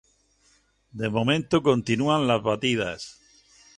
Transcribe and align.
De 0.91 1.11
momento 1.11 1.61
continúan 1.61 2.25
las 2.25 2.41
batidas. 2.41 3.21